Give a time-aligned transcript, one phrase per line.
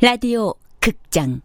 [0.00, 1.40] 라디오 극장.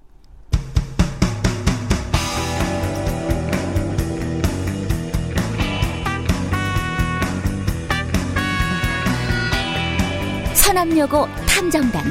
[10.53, 12.03] 서남여고 탐정단.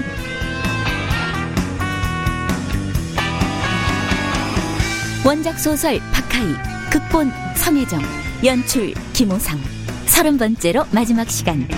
[5.25, 6.43] 원작 소설 박하이
[6.91, 8.03] 극본 성혜정
[8.45, 9.61] 연출 김호상.
[10.07, 11.69] 서른 번째로 마지막 시간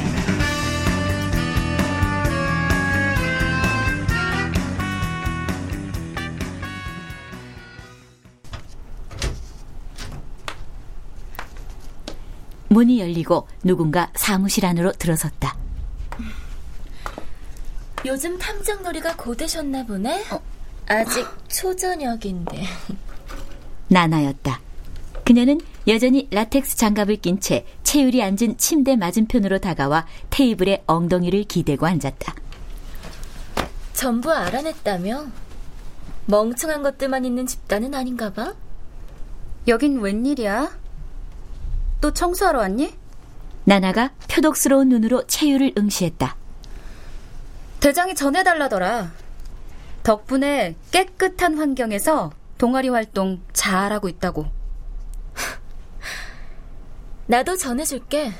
[12.74, 15.56] 문이 열리고 누군가 사무실 안으로 들어섰다.
[18.04, 20.24] 요즘 탐정놀이가 고되셨나 보네?
[20.32, 20.42] 어.
[20.88, 22.64] 아직 초저녁인데.
[23.88, 24.60] 나나였다.
[25.24, 32.34] 그녀는 여전히 라텍스 장갑을 낀 채 채율이 앉은 침대 맞은편으로 다가와 테이블에 엉덩이를 기대고 앉았다.
[33.92, 35.26] 전부 알아냈다며?
[36.26, 38.54] 멍청한 것들만 있는 집단은 아닌가 봐?
[39.68, 40.83] 여긴 웬일이야?
[42.04, 42.94] 또 청소하러 왔니?
[43.64, 46.36] 나나가 표독스러운 눈으로 채유를 응시했다.
[47.80, 49.10] 대장이 전해달라더라.
[50.02, 54.44] 덕분에 깨끗한 환경에서 동아리 활동 잘하고 있다고.
[57.26, 58.32] 나도 전해줄게.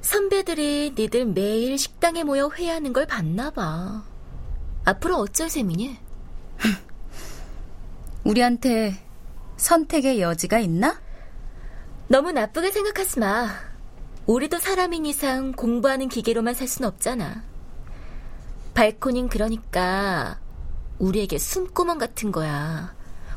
[0.00, 4.02] 선배들이 니들 매일 식당에 모여 회의하는 걸 봤나 봐.
[4.84, 5.96] 앞으로 어쩔 셈이니?
[8.24, 9.00] 우리한테
[9.58, 11.00] 선택의 여지가 있나?
[12.08, 13.48] 너무 나쁘게 생각하지 마.
[14.26, 17.42] 우리도 사람인 이상 공부하는 기계로만 살 순 없잖아.
[18.74, 20.38] 발코닌 그러니까
[20.98, 22.94] 우리에게 숨구멍 같은 거야.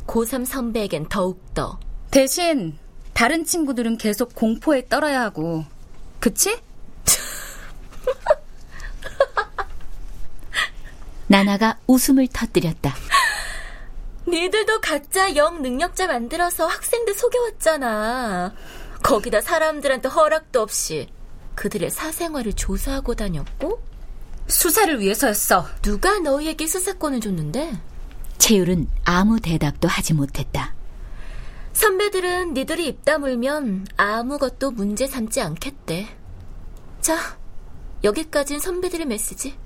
[0.07, 1.79] 고3 선배에겐 더욱더.
[2.11, 2.77] 대신
[3.13, 5.65] 다른 친구들은 계속 공포에 떨어야 하고.
[6.19, 6.59] 그치?
[11.27, 12.93] 나나가 웃음을 터뜨렸다.
[14.31, 18.53] 니들도 가짜 영 능력자 만들어서 학생들 속여왔잖아.
[19.03, 21.09] 거기다 사람들한테 허락도 없이
[21.55, 23.83] 그들의 사생활을 조사하고 다녔고
[24.47, 25.67] 수사를 위해서였어.
[25.81, 27.77] 누가 너희에게 수사권을 줬는데?
[28.37, 30.73] 채율은 아무 대답도 하지 못했다.
[31.73, 36.07] 선배들은 니들이 입 다물면 아무것도 문제 삼지 않겠대.
[37.01, 37.17] 자,
[38.03, 39.57] 여기까진 선배들의 메시지.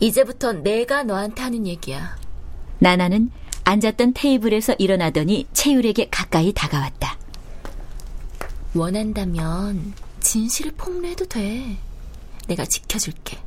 [0.00, 2.21] 이제부터 내가 너한테 하는 얘기야.
[2.82, 3.30] 나나는
[3.62, 7.16] 앉았던 테이블에서 일어나더니 채율에게 가까이 다가왔다.
[8.74, 11.78] 원한다면 진실을 폭로해도 돼.
[12.48, 13.38] 내가 지켜줄게.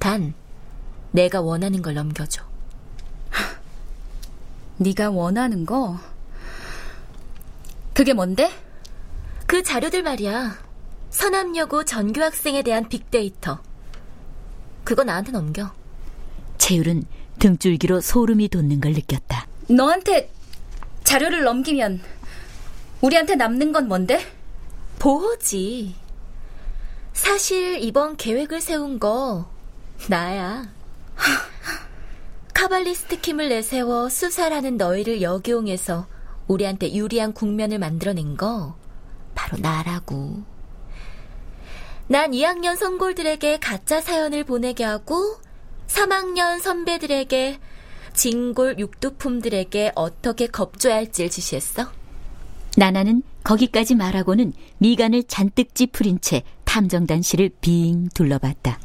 [0.00, 0.34] 단,
[1.12, 2.42] 내가 원하는 걸 넘겨줘.
[4.78, 6.00] 네가 원하는 거?
[7.94, 8.50] 그게 뭔데?
[9.46, 10.58] 그 자료들 말이야.
[11.10, 13.62] 서남여고 전교 학생에 대한 빅데이터.
[14.82, 15.70] 그거 나한테 넘겨.
[16.58, 17.04] 채율은
[17.38, 19.46] 등줄기로 소름이 돋는 걸 느꼈다.
[19.68, 20.30] 너한테
[21.04, 22.00] 자료를 넘기면
[23.00, 24.24] 우리한테 남는 건 뭔데?
[24.98, 25.94] 보호지.
[27.12, 29.50] 사실 이번 계획을 세운 거
[30.08, 30.68] 나야.
[32.54, 36.06] 카발리스트 킴을 내세워 수사라는 너희를 역이용해서
[36.46, 38.76] 우리한테 유리한 국면을 만들어낸 거
[39.34, 40.42] 바로 나라고.
[42.06, 45.36] 난 2학년 선골들에게 가짜 사연을 보내게 하고
[45.92, 47.58] 3학년 선배들에게
[48.14, 51.86] 진골 육두품들에게 어떻게 겁줘야 할지를 지시했어.
[52.76, 58.78] 나나는 거기까지 말하고는 미간을 잔뜩 찌푸린 채 탐정단실을 빙 둘러봤다.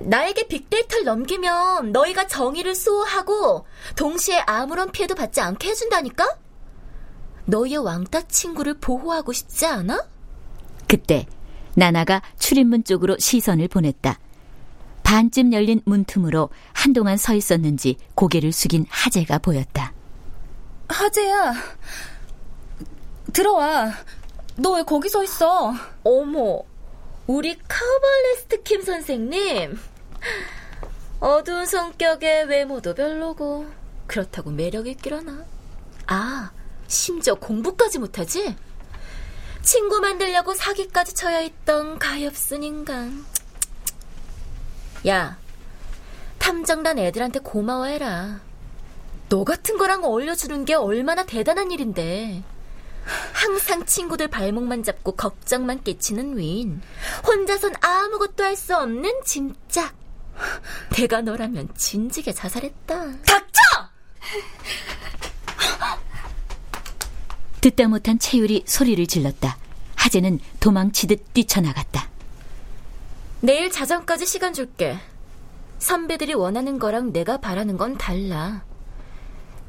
[0.00, 6.26] 나에게 빅데이터를 넘기면 너희가 정의를 수호하고 동시에 아무런 피해도 받지 않게 해준다니까?
[7.44, 10.04] 너희의 왕따 친구를 보호하고 싶지 않아?
[10.88, 11.26] 그때
[11.74, 14.18] 나나가 출입문 쪽으로 시선을 보냈다.
[15.02, 19.92] 반쯤 열린 문틈으로 한동안 서 있었는지 고개를 숙인 하재가 보였다.
[20.88, 21.54] 하재야,
[23.32, 23.92] 들어와.
[24.56, 25.72] 너 왜 거기 서 있어?
[26.04, 26.62] 어머,
[27.26, 29.78] 우리 카발레스트 킴 선생님.
[31.20, 33.66] 어두운 성격에 외모도 별로고
[34.06, 35.44] 그렇다고 매력 있기라나.
[36.06, 36.50] 아,
[36.88, 38.54] 심지어 공부까지 못하지?
[39.62, 43.24] 친구 만들려고 사기까지 쳐야 했던 가엾은 인간.
[45.06, 45.38] 야,
[46.38, 48.40] 탐정단 애들한테 고마워해라.
[49.28, 52.42] 너 같은 거랑 어울려주는 게 얼마나 대단한 일인데.
[53.32, 56.80] 항상 친구들 발목만 잡고 걱정만 끼치는 윈.
[57.26, 59.94] 혼자선 아무것도 할 수 없는 짐짝.
[60.96, 62.94] 내가 너라면 진지게 자살했다.
[63.26, 63.60] 닥쳐!
[67.62, 69.56] 듣다 못한 채율이 소리를 질렀다.
[69.94, 72.08] 하재는 도망치듯 뛰쳐나갔다.
[73.40, 74.98] 내일 자정까지 시간 줄게.
[75.78, 78.64] 선배들이 원하는 거랑 내가 바라는 건 달라.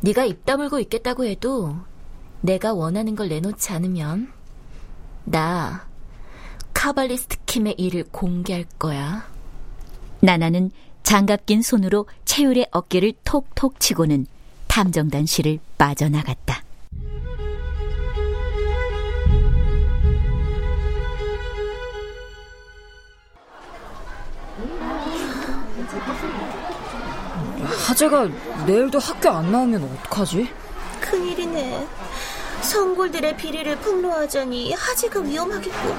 [0.01, 1.75] 네가 입 다물고 있겠다고 해도
[2.42, 4.34] 내가 원하는 걸 내놓지 않으면
[5.24, 5.88] 나
[6.74, 9.31] 카발리스트 킴의 일을 공개할 거야.
[10.19, 10.72] 나나는
[11.04, 14.25] 장갑 낀 손으로 채율의 어깨를 톡톡 치고는
[14.68, 16.63] 탐정단 실을 빠져나갔다.
[27.94, 28.28] 하재가
[28.66, 30.50] 내일도 학교 안 나오면 어떡하지?
[31.00, 31.88] 큰일이네.
[32.62, 35.95] 성골들의 비리를 폭로하자니 하재가 위험하겠고.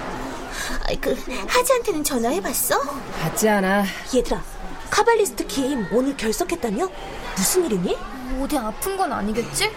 [0.89, 2.81] 아이, 그 하재한테는 전화해봤어?
[3.21, 3.85] 받지 않아.
[4.13, 4.43] 얘들아,
[4.91, 6.89] 카발리스트 킴 오늘 결석했다며?
[7.37, 7.97] 무슨 일이니?
[8.41, 9.71] 어디 아픈 건 아니겠지?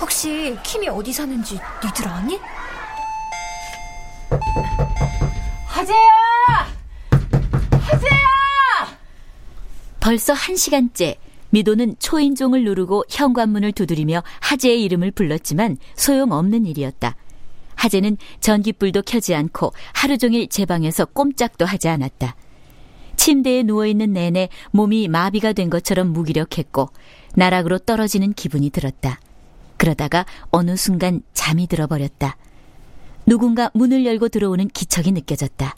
[0.00, 2.40] 혹시 킴이 어디 사는지 니들 아니?
[5.66, 6.66] 하재야!
[7.80, 8.98] 하재야!
[10.00, 11.16] 벌써 한 시간째
[11.54, 17.14] 미도는 초인종을 누르고 현관문을 두드리며 하재의 이름을 불렀지만 소용없는 일이었다.
[17.76, 22.34] 하재는 전기불도 켜지 않고 하루 종일 제 방에서 꼼짝도 하지 않았다.
[23.14, 26.88] 침대에 누워있는 내내 몸이 마비가 된 것처럼 무기력했고
[27.36, 29.20] 나락으로 떨어지는 기분이 들었다.
[29.76, 32.36] 그러다가 어느 순간 잠이 들어버렸다.
[33.26, 35.76] 누군가 문을 열고 들어오는 기척이 느껴졌다.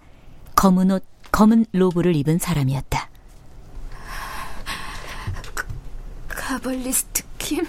[0.54, 3.10] 검은 옷, 검은 로브를 입은 사람이었다.
[6.48, 7.66] 카발리스트 킴?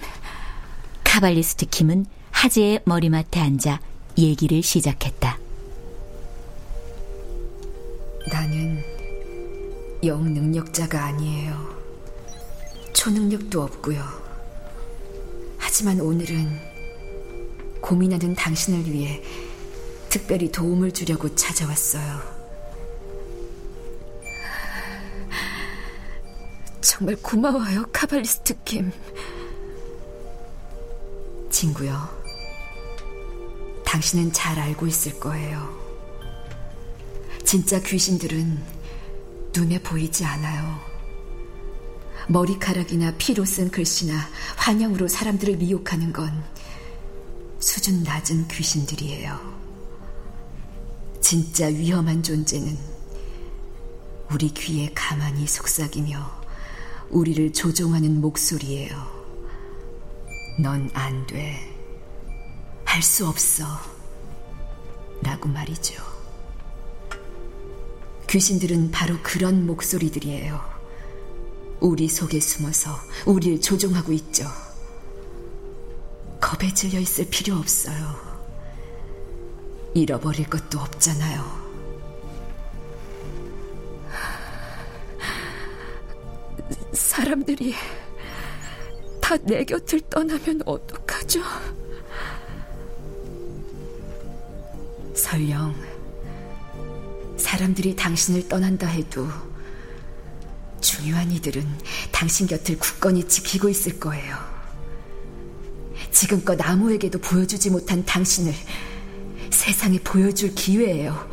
[1.04, 3.80] 카발리스트 킴은 하재의 머리맡에 앉아
[4.20, 5.40] 얘기를 시작했다.
[8.30, 8.84] 나는
[10.04, 11.76] 영 능력자가 아니에요.
[12.94, 14.04] 초능력도 없고요.
[15.58, 16.60] 하지만 오늘은
[17.82, 19.24] 고민하는 당신을 위해
[20.08, 22.37] 특별히 도움을 주려고 찾아왔어요.
[26.98, 28.92] 정말 고마워요, 카발리스트 킴.
[31.52, 32.10] 친구요.
[33.86, 35.78] 당신은 잘 알고 있을 거예요.
[37.46, 38.64] 진짜 귀신들은
[39.56, 40.80] 눈에 보이지 않아요.
[42.30, 44.18] 머리카락이나 피로 쓴 글씨나
[44.56, 46.44] 환영으로 사람들을 미혹하는 건
[47.60, 49.40] 수준 낮은 귀신들이에요.
[51.22, 52.76] 진짜 위험한 존재는
[54.32, 56.47] 우리 귀에 가만히 속삭이며
[57.10, 58.96] 우리를 조종하는 목소리예요.
[60.60, 61.74] 넌 안 돼.
[62.86, 63.66] 할 수 없어.
[65.22, 66.02] 라고 말이죠.
[68.28, 70.60] 귀신들은 바로 그런 목소리들이에요.
[71.80, 74.46] 우리 속에 숨어서 우리를 조종하고 있죠.
[76.42, 78.16] 겁에 질려 있을 필요 없어요.
[79.94, 81.67] 잃어버릴 것도 없잖아요.
[86.98, 87.74] 사람들이
[89.22, 91.42] 다 내 곁을 떠나면 어떡하죠?
[95.14, 95.76] 설령
[97.38, 99.28] 사람들이 당신을 떠난다 해도
[100.80, 101.68] 중요한 이들은
[102.12, 104.38] 당신 곁을 굳건히 지키고 있을 거예요.
[106.12, 108.54] 지금껏 아무에게도 보여주지 못한 당신을
[109.52, 111.30] 세상에 보여줄 기회예요.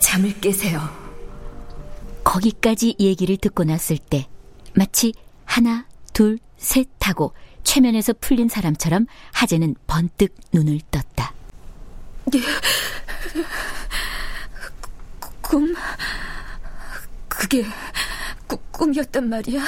[0.00, 1.03] 잠을 깨세요.
[2.34, 4.26] 거기까지 얘기를 듣고 났을 때
[4.74, 5.14] 마치
[5.44, 11.32] 하나, 둘, 셋 하고 최면에서 풀린 사람처럼 하재는 번뜩 눈을 떴다.
[15.40, 15.76] 꿈?
[17.28, 17.64] 그게
[18.48, 19.62] 꾸, 꿈이었단 말이야?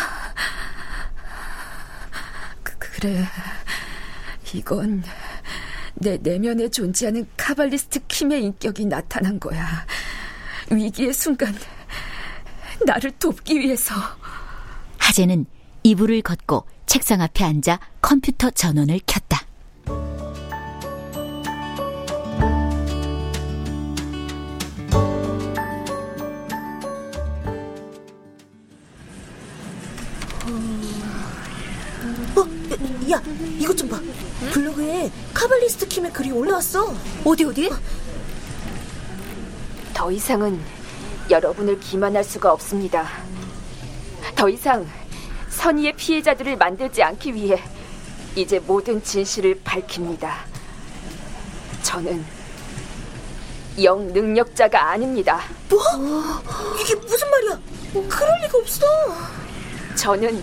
[2.65, 3.25] 그, 그래.
[4.55, 5.05] 이건
[5.95, 9.87] 내 내면에 존재하는 카발리스트 킴의 인격이 나타난 거야.
[10.71, 11.55] 위기의 순간
[12.85, 13.95] 나를 돕기 위해서.
[14.99, 15.47] 하재는
[15.83, 19.41] 이불을 걷고 책상 앞에 앉아 컴퓨터 전원을 켰다.
[32.37, 33.23] 어, 야,
[33.59, 34.01] 이것 좀 봐.
[34.53, 36.95] 블로그에 카발리스트 킴의 글이 올라왔어.
[37.25, 37.71] 어디 어디?
[39.95, 40.61] 더 이상은
[41.31, 43.09] 여러분을 기만할 수가 없습니다.
[44.35, 44.87] 더 이상
[45.49, 47.63] 선의의 피해자들을 만들지 않기 위해
[48.35, 50.45] 이제 모든 진실을 밝힙니다.
[51.83, 52.25] 저는
[53.83, 55.41] 영 능력자가 아닙니다.
[55.69, 55.81] 뭐?
[56.81, 57.61] 이게 무슨 말이야?
[58.09, 58.87] 그럴 리가 없어.
[59.97, 60.43] 저는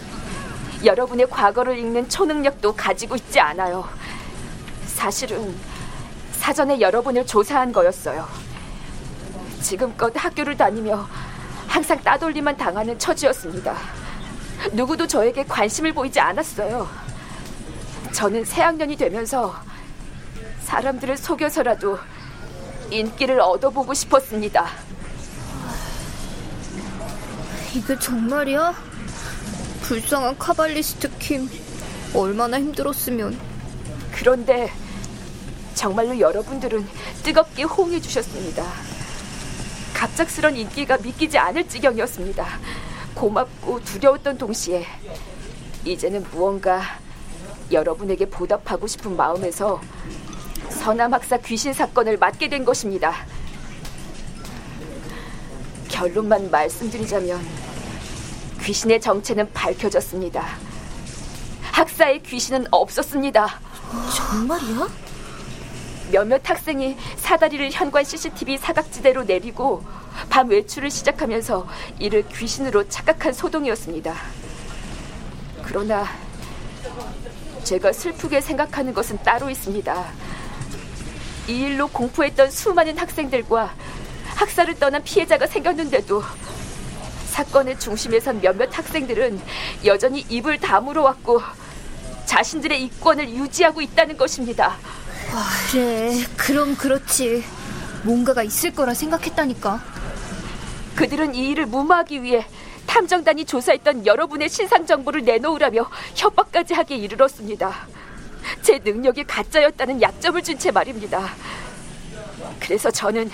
[0.83, 3.87] 여러분의 과거를 읽는 초능력도 가지고 있지 않아요.
[4.87, 5.55] 사실은
[6.33, 8.27] 사전에 여러분을 조사한 거였어요.
[9.63, 11.07] 지금껏 학교를 다니며
[11.67, 13.75] 항상 따돌림만 당하는 처지였습니다.
[14.73, 16.87] 누구도 저에게 관심을 보이지 않았어요.
[18.11, 19.55] 저는 새학년이 되면서
[20.61, 21.97] 사람들을 속여서라도
[22.91, 24.67] 인기를 얻어보고 싶었습니다.
[27.73, 28.75] 이게 정말이야?
[29.81, 31.49] 불쌍한 카발리스트 킴.
[32.13, 33.39] 얼마나 힘들었으면.
[34.11, 34.71] 그런데
[35.73, 36.87] 정말로 여러분들은
[37.23, 38.92] 뜨겁게 호응해 주셨습니다.
[40.03, 42.45] 갑작스런 인기가 믿기지 않을 지경이었습니다.
[43.13, 44.85] 고맙고 두려웠던 동시에
[45.85, 46.81] 이제는 무언가
[47.71, 49.79] 여러분에게 보답하고 싶은 마음에서
[50.69, 53.13] 서남 학사 귀신 사건을 맡게 된 것입니다.
[55.87, 57.39] 결론만 말씀드리자면
[58.61, 60.45] 귀신의 정체는 밝혀졌습니다.
[61.61, 63.47] 학사의 귀신은 없었습니다.
[64.13, 65.12] 정말이야?
[66.13, 69.83] 몇몇 학생이 사다리를 현관 CCTV 사각지대로 내리고
[70.29, 71.67] 밤 외출을 시작하면서
[71.97, 74.15] 이를 귀신으로 착각한 소동이었습니다.
[75.63, 76.05] 그러나
[77.63, 80.05] 제가 슬프게 생각하는 것은 따로 있습니다.
[81.47, 83.73] 이 일로 공포했던 수많은 학생들과
[84.35, 86.21] 학사를 떠난 피해자가 생겼는데도
[87.25, 89.41] 사건의 중심에 선 몇몇 학생들은
[89.85, 91.41] 여전히 입을 다물어 왔고
[92.25, 94.77] 자신들의 이권을 유지하고 있다는 것입니다.
[95.71, 97.43] 그래, 그럼 그렇지.
[98.03, 99.81] 뭔가가 있을 거라 생각했다니까.
[100.95, 102.45] 그들은 이 일을 무마하기 위해
[102.85, 107.87] 탐정단이 조사했던 여러분의 신상 정보를 내놓으라며 협박까지 하기에 이르렀습니다.
[108.61, 111.33] 제 능력이 가짜였다는 약점을 준 채 말입니다.
[112.59, 113.31] 그래서 저는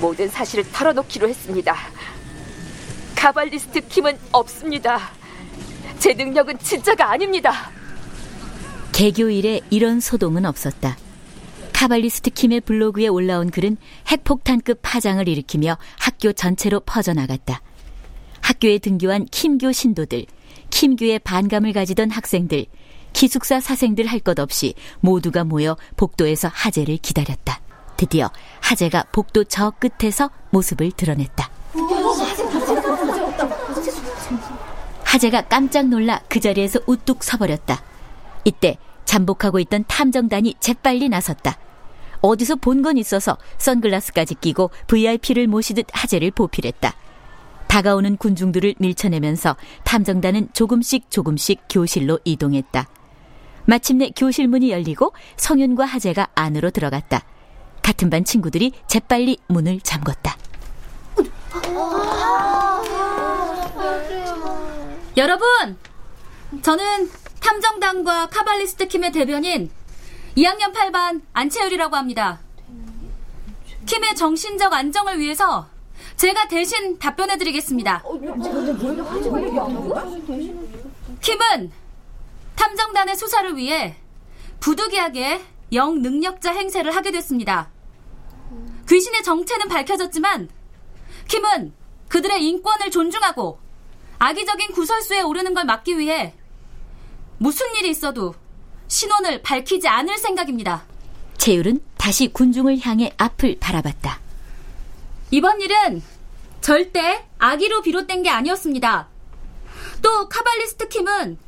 [0.00, 1.76] 모든 사실을 털어놓기로 했습니다.
[3.16, 5.10] 가발리스트 킴은 없습니다.
[5.98, 7.70] 제 능력은 진짜가 아닙니다.
[9.00, 10.98] 개교 일에 이런 소동은 없었다.
[11.72, 13.78] 카발리스트 킴의 블로그에 올라온 글은
[14.08, 17.62] 핵폭탄급 파장을 일으키며 학교 전체로 퍼져나갔다.
[18.42, 20.26] 학교에 등교한 킴교 신도들,
[20.68, 22.66] 킴교에 반감을 가지던 학생들,
[23.14, 27.62] 기숙사 사생들 할 것 없이 모두가 모여 복도에서 하재를 기다렸다.
[27.96, 28.30] 드디어
[28.60, 31.50] 하재가 복도 저 끝에서 모습을 드러냈다.
[35.04, 37.82] 하재가 깜짝 놀라 그 자리에서 우뚝 서버렸다.
[38.44, 38.76] 이때
[39.10, 41.58] 잠복하고 있던 탐정단이 재빨리 나섰다.
[42.20, 46.94] 어디서 본 건 있어서 선글라스까지 끼고 VIP를 모시듯 하재를 보필했다.
[47.66, 52.86] 다가오는 군중들을 밀쳐내면서 탐정단은 조금씩 조금씩 교실로 이동했다.
[53.64, 57.24] 마침내 교실 문이 열리고 성윤과 하재가 안으로 들어갔다.
[57.82, 60.36] 같은 반 친구들이 재빨리 문을 잠궜다.
[65.16, 65.46] 여러분,
[66.62, 69.70] 저는 탐정단과 카발리스트 킴의 대변인
[70.36, 72.40] 2학년 8반 안채율이라고 합니다.
[73.86, 75.68] 킴의 정신적 안정을 위해서
[76.16, 78.02] 제가 대신 답변해드리겠습니다.
[81.22, 81.72] 킴은
[82.56, 83.96] 탐정단의 수사를 위해
[84.60, 85.40] 부득이하게
[85.72, 87.70] 영능력자 행세를 하게 됐습니다.
[88.88, 90.48] 귀신의 정체는 밝혀졌지만
[91.28, 91.72] 킴은
[92.08, 93.58] 그들의 인권을 존중하고
[94.18, 96.34] 악의적인 구설수에 오르는 걸 막기 위해
[97.42, 98.34] 무슨 일이 있어도
[98.88, 100.82] 신원을 밝히지 않을 생각입니다.
[101.38, 104.20] 채율은 다시 군중을 향해 앞을 바라봤다.
[105.30, 106.02] 이번 일은
[106.60, 109.08] 절대 악의로 비롯된 게 아니었습니다.
[110.02, 111.38] 또 카발리스트 킴은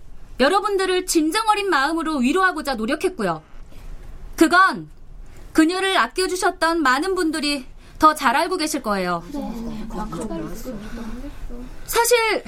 [0.41, 3.43] 여러분들을 진정 어린 마음으로 위로하고자 노력했고요.
[4.37, 4.89] 그건
[5.53, 7.67] 그녀를 아껴주셨던 많은 분들이
[7.99, 9.23] 더 잘 알고 계실 거예요.
[11.85, 12.43] 사실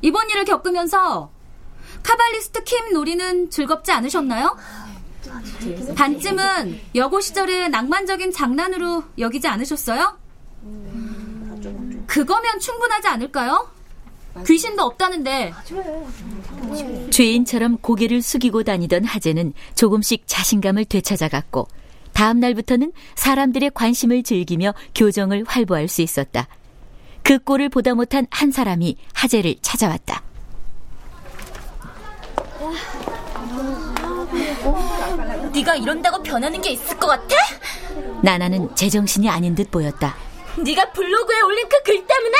[0.00, 1.30] 이번 일을 겪으면서
[2.02, 4.56] 카발리스트 킴 놀이는 즐겁지 않으셨나요?
[5.96, 10.18] 반쯤은 여고 시절의 낭만적인 장난으로 여기지 않으셨어요?
[12.06, 13.70] 그거면 충분하지 않을까요?
[14.46, 15.52] 귀신도 없다는데.
[17.10, 21.68] 죄인처럼 고개를 숙이고 다니던 하재는 조금씩 자신감을 되찾아갔고
[22.12, 26.48] 다음 날부터는 사람들의 관심을 즐기며 교정을 활보할 수 있었다.
[27.22, 30.22] 그 꼴을 보다 못한 한 사람이 하재를 찾아왔다.
[35.52, 37.36] 네가 이런다고 변하는 게 있을 것 같아?
[38.22, 40.16] 나나는 제정신이 아닌 듯 보였다.
[40.58, 42.36] 네가 블로그에 올린 그 글 때문에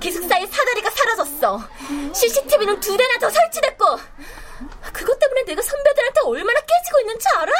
[0.00, 1.60] 기숙사의 사다리가 사라졌어.
[2.14, 3.84] CCTV는 두 대나 더 설치됐고
[4.92, 7.52] 그것 때문에 내가 선배들한테 얼마나 깨지고 있는지 알아?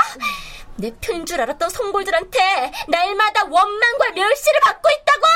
[0.76, 5.26] 내 편인 줄 알았던 송골들한테 날마다 원망과 멸시를 받고 있다고!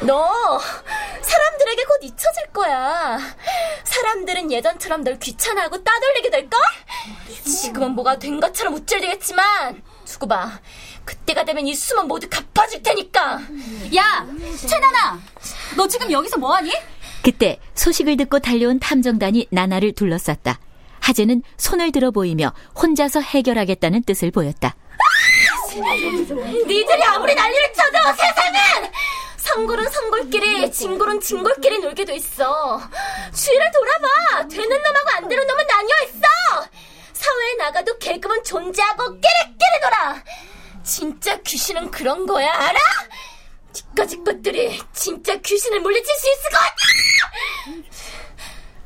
[0.00, 0.58] 너
[1.22, 3.18] 사람들에게 곧 잊혀질 거야.
[4.20, 6.60] 사람들은 예전처럼 널 귀찮아하고 따돌리게 될걸?
[7.44, 10.60] 지금은 뭐가 된 것처럼 우쭐대겠지만 두고 봐.
[11.04, 13.40] 그때가 되면 이 수만 모두 갚아줄 테니까.
[13.96, 14.26] 야,
[14.66, 15.20] 최나나,
[15.76, 16.72] 너 지금 여기서 뭐하니?
[17.22, 20.58] 그때 소식을 듣고 달려온 탐정단이 나나를 둘러쌌다.
[21.00, 24.74] 하재는 손을 들어 보이며 혼자서 해결하겠다는 뜻을 보였다.
[26.66, 28.90] 니들이 아무리 난리를 쳐도 세상은
[29.54, 32.80] 성골은 성골끼리 진골은 진골끼리 놀게 돼 있어.
[33.34, 34.48] 주위를 돌아봐.
[34.48, 36.70] 되는 놈하고 안 되는 놈은 나뉘어 있어.
[37.12, 40.22] 사회에 나가도 계급은 존재하고 끼리끼리 놀아.
[40.84, 42.78] 진짜 귀신은 그런 거야, 알아?
[43.74, 46.74] 니까지 것들이 진짜 귀신을 물리칠 수 있을 것 같아!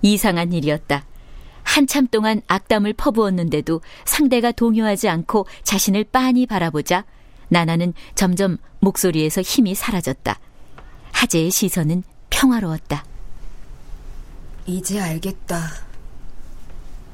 [0.02, 1.04] 이상한 일이었다.
[1.62, 7.04] 한참 동안 악담을 퍼부었는데도 상대가 동요하지 않고 자신을 빤히 바라보자
[7.48, 10.38] 나나는 점점 목소리에서 힘이 사라졌다.
[11.24, 13.04] 하재의 시선은 평화로웠다.
[14.66, 15.70] 이제 알겠다.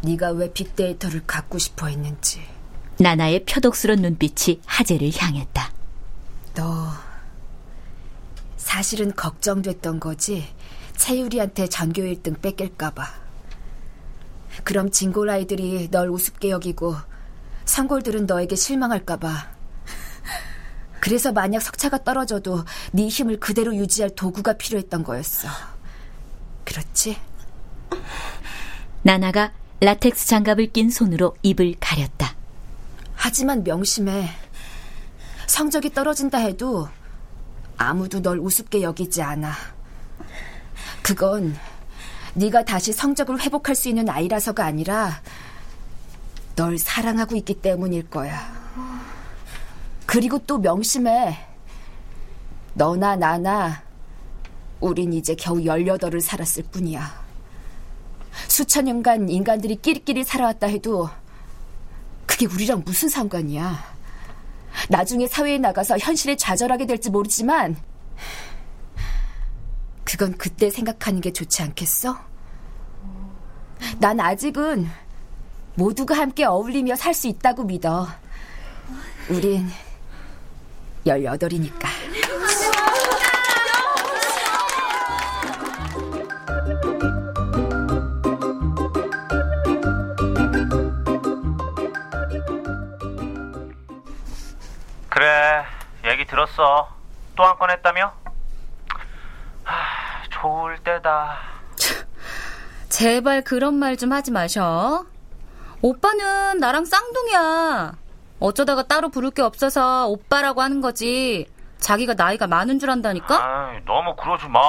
[0.03, 2.41] 네가 왜 빅데이터를 갖고 싶어 했는지.
[2.99, 5.73] 나나의 표독스런 눈빛이 하재를 향했다.
[6.55, 6.89] 너
[8.57, 10.49] 사실은 걱정됐던 거지.
[10.97, 13.07] 채유리한테 전교 1등 뺏길까봐.
[14.65, 16.97] 그럼 진골 아이들이 널 우습게 여기고
[17.65, 19.60] 상골들은 너에게 실망할까봐.
[21.01, 25.49] 그래서 만약 석차가 떨어져도 네 힘을 그대로 유지할 도구가 필요했던 거였어.
[26.65, 27.17] 그렇지?
[29.03, 32.37] 나나가 라텍스 장갑을 낀 손으로 입을 가렸다.
[33.15, 34.29] 하지만 명심해.
[35.47, 36.89] 성적이 떨어진다 해도
[37.77, 39.53] 아무도 널 우습게 여기지 않아.
[41.03, 41.57] 그건
[42.35, 45.23] 네가 다시 성적을 회복할 수 있는 아이라서가 아니라
[46.57, 48.60] 널 사랑하고 있기 때문일 거야.
[50.11, 51.39] 그리고 또 명심해.
[52.75, 53.81] 너나 나나
[54.81, 57.25] 우린 이제 겨우 18을 살았을 뿐이야.
[58.49, 61.09] 수천 년간 인간들이 끼리끼리 살아왔다 해도
[62.27, 63.85] 그게 우리랑 무슨 상관이야.
[64.89, 67.77] 나중에 사회에 나가서 현실에 좌절하게 될지 모르지만
[70.03, 72.19] 그건 그때 생각하는 게 좋지 않겠어?
[74.01, 74.89] 난 아직은
[75.77, 78.09] 모두가 함께 어울리며 살 수 있다고 믿어.
[79.29, 79.69] 우린
[81.07, 81.89] 18이니까.
[95.09, 95.65] 그래,
[96.07, 96.89] 얘기 들었어.
[97.37, 98.13] 또 한 건 했다며?
[99.65, 101.39] 하, 좋을 때다.
[102.89, 105.05] 제발 그런 말 좀 하지 마셔.
[105.83, 107.93] 오빠는 나랑 쌍둥이야.
[108.41, 111.47] 어쩌다가 따로 부를 게 없어서 오빠라고 하는 거지.
[111.79, 113.69] 자기가 나이가 많은 줄 안다니까?
[113.71, 114.61] 아이, 너무 그러지 마.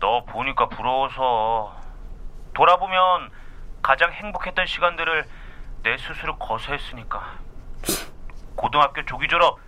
[0.00, 1.76] 너 보니까 부러워서.
[2.54, 3.30] 돌아보면
[3.82, 5.24] 가장 행복했던 시간들을
[5.82, 7.38] 내 스스로 거서했으니까.
[8.54, 9.58] 고등학교 조기 졸업.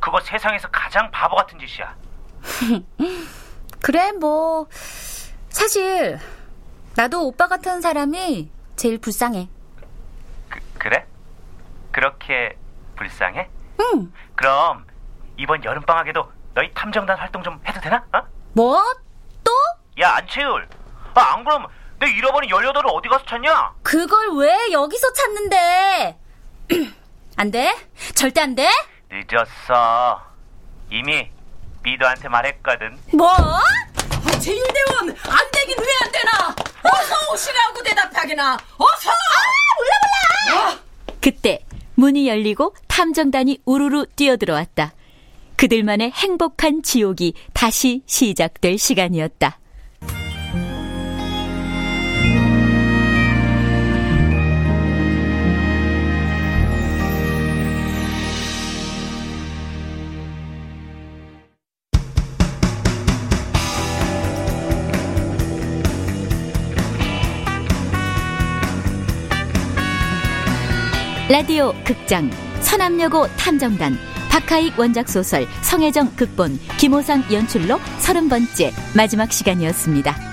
[0.00, 1.96] 그거 세상에서 가장 바보 같은 짓이야.
[3.82, 4.66] 그래, 뭐.
[5.48, 6.18] 사실,
[6.96, 9.48] 나도 오빠 같은 사람이 제일 불쌍해.
[10.48, 11.06] 그, 그래?
[11.92, 12.56] 그렇게
[12.96, 13.48] 불쌍해?
[13.80, 14.12] 응.
[14.34, 14.86] 그럼
[15.36, 18.04] 이번 여름방학에도 너희 탐정단 활동 좀 해도 되나?
[18.14, 18.22] 어?
[18.54, 18.82] 뭐?
[19.44, 19.52] 또?
[20.00, 20.68] 야, 안채율.
[21.14, 21.66] 아, 안 그럼
[21.98, 23.72] 내 잃어버린 18을 어디 가서 찾냐?
[23.82, 26.18] 그걸 왜 여기서 찾는데?
[27.36, 27.74] 안 돼?
[28.14, 28.68] 절대 안 돼?
[29.10, 30.22] 늦었어.
[30.90, 31.30] 이미
[31.82, 32.98] 미도한테 말했거든.
[33.14, 33.28] 뭐?
[34.40, 36.54] 제일대원 안 되긴 왜 안 되나?
[36.84, 38.54] 어서 오시라고 대답하게나.
[38.54, 39.10] 어서.
[39.10, 39.14] 아
[39.78, 40.78] 몰라 몰라.
[41.20, 41.64] 그때
[42.02, 44.92] 문이 열리고 탐정단이 우르르 뛰어들어왔다.
[45.54, 49.60] 그들만의 행복한 지옥이 다시 시작될 시간이었다.
[71.32, 73.96] 라디오 극장 서남여고 탐정단
[74.30, 80.31] 박하익 원작 소설 성혜정 극본 김호상 연출로 서른 번째 마지막 시간이었습니다.